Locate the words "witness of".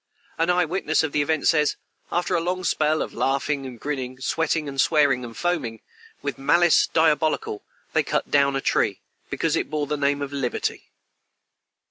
0.65-1.11